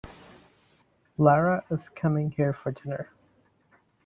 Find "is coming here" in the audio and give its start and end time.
1.69-2.53